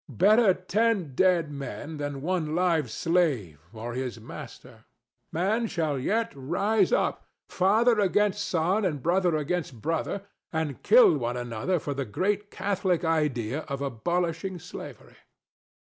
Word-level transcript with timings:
Better 0.09 0.55
ten 0.55 1.13
dead 1.13 1.51
men 1.51 1.97
than 1.97 2.23
one 2.23 2.55
live 2.55 2.89
slave 2.89 3.59
or 3.71 3.93
his 3.93 4.19
master. 4.19 4.85
Men 5.31 5.67
shall 5.67 5.99
yet 5.99 6.33
rise 6.33 6.91
up, 6.91 7.23
father 7.47 7.99
against 7.99 8.47
son 8.49 8.83
and 8.83 9.03
brother 9.03 9.35
against 9.35 9.79
brother, 9.79 10.23
and 10.51 10.81
kill 10.81 11.15
one 11.19 11.37
another 11.37 11.77
for 11.77 11.93
the 11.93 12.05
great 12.05 12.49
Catholic 12.49 13.05
idea 13.05 13.59
of 13.69 13.79
abolishing 13.83 14.57
slavery. 14.57 15.17